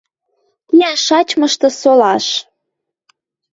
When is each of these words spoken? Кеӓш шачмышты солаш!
Кеӓш 0.69 0.99
шачмышты 1.07 1.69
солаш! 1.79 2.25